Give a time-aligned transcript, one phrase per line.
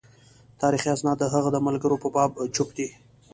[0.61, 2.87] تاریخي اسناد د هغه د ملګرو په باب چوپ دي.